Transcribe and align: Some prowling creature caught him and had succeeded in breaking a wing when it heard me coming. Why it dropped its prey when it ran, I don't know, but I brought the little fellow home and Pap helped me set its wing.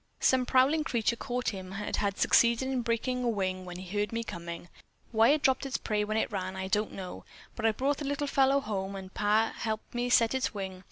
Some 0.19 0.47
prowling 0.47 0.83
creature 0.83 1.15
caught 1.15 1.49
him 1.49 1.73
and 1.73 1.95
had 1.97 2.17
succeeded 2.17 2.67
in 2.67 2.81
breaking 2.81 3.23
a 3.23 3.29
wing 3.29 3.65
when 3.65 3.79
it 3.79 3.91
heard 3.91 4.11
me 4.11 4.23
coming. 4.23 4.67
Why 5.11 5.29
it 5.29 5.43
dropped 5.43 5.63
its 5.63 5.77
prey 5.77 6.03
when 6.03 6.17
it 6.17 6.31
ran, 6.31 6.55
I 6.55 6.69
don't 6.69 6.93
know, 6.93 7.23
but 7.55 7.67
I 7.67 7.71
brought 7.71 7.97
the 7.97 8.05
little 8.05 8.25
fellow 8.25 8.61
home 8.61 8.95
and 8.95 9.13
Pap 9.13 9.53
helped 9.57 9.93
me 9.93 10.09
set 10.09 10.33
its 10.33 10.55
wing. 10.55 10.79